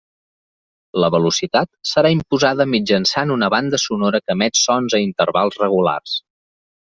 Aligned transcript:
La 1.01 1.09
velocitat 1.15 1.67
serà 1.89 2.11
imposada 2.15 2.67
mitjançant 2.71 3.33
una 3.35 3.49
banda 3.55 3.81
sonora 3.83 4.23
que 4.23 4.37
emet 4.39 4.63
sons 4.63 4.97
a 4.99 5.01
intervals 5.09 5.61
regulars. 5.65 6.15